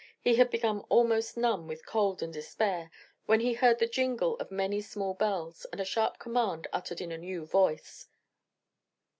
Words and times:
He 0.19 0.33
had 0.33 0.49
become 0.49 0.83
almost 0.89 1.37
numb 1.37 1.67
with 1.67 1.85
cold 1.85 2.23
and 2.23 2.33
despair 2.33 2.89
when 3.27 3.39
he 3.39 3.53
heard 3.53 3.77
the 3.77 3.85
jingle 3.87 4.35
of 4.37 4.49
many 4.49 4.81
small 4.81 5.13
bells, 5.13 5.65
and 5.71 5.79
a 5.79 5.85
sharp 5.85 6.17
command 6.17 6.67
uttered 6.73 7.01
in 7.01 7.11
a 7.11 7.19
new 7.19 7.45
voice. 7.45 8.07